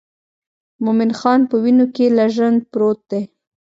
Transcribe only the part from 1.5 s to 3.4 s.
وینو کې لژند پروت دی.